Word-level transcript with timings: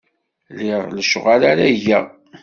Liɣ 0.57 0.81
lecɣal 0.97 1.41
ara 1.51 1.67
geɣ. 1.83 2.05